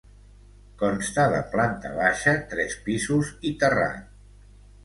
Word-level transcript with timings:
Consta 0.83 1.25
de 1.33 1.41
planta 1.51 1.93
baixa, 1.99 2.35
tres 2.55 2.75
pisos 2.89 3.33
i 3.51 3.55
terrat. 3.65 4.13